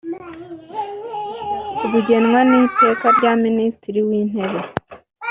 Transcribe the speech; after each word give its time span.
bugenwa 1.89 2.39
n 2.49 2.51
iteka 2.63 3.05
rya 3.17 3.31
minisitiri 3.45 3.99
w 4.07 4.09
intebe 4.19 4.59